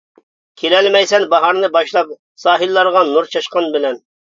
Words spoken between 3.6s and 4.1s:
بىلەن.